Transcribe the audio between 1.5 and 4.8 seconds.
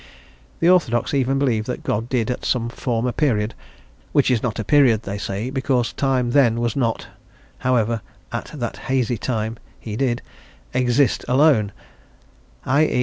that God did, at some former period (which is not a